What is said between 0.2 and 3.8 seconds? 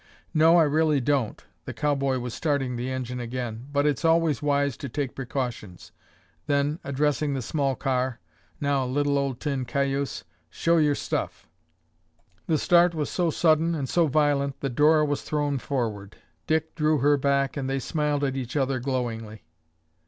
"No, I really don't." The cowboy was starting the engine again.